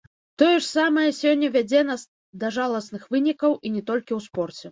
Тое 0.41 0.53
ж 0.53 0.61
самае 0.67 1.03
сёння 1.17 1.49
вядзе 1.57 1.83
нас 1.91 2.07
да 2.43 2.51
жаласных 2.57 3.05
вынікаў, 3.17 3.51
і 3.67 3.73
не 3.77 3.87
толькі 3.93 4.07
ў 4.17 4.31
спорце. 4.31 4.59